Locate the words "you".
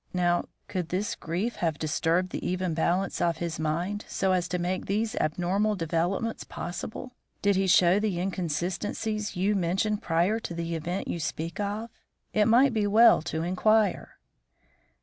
9.35-9.53, 11.07-11.19